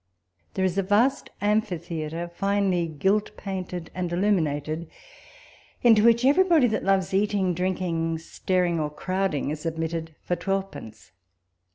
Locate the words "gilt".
2.87-3.37